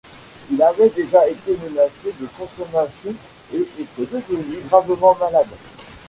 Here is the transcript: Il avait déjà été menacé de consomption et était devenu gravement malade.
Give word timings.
Il 0.49 0.59
avait 0.63 0.89
déjà 0.89 1.27
été 1.29 1.55
menacé 1.63 2.11
de 2.19 2.25
consomption 2.35 3.13
et 3.53 3.59
était 3.59 4.11
devenu 4.25 4.57
gravement 4.67 5.13
malade. 5.19 5.45